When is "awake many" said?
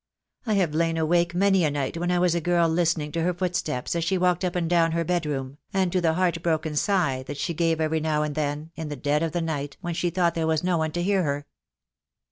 0.97-1.63